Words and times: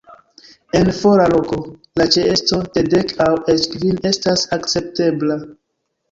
En 0.77 0.87
fora 0.99 1.25
loko, 1.33 1.57
la 2.01 2.07
ĉeesto 2.15 2.59
de 2.77 2.83
dek 2.93 3.13
aŭ 3.25 3.27
eĉ 3.55 3.67
kvin 3.73 3.99
estas 4.13 4.47
akceptebla. 4.59 5.37